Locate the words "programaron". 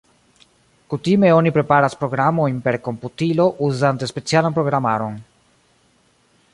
4.61-5.23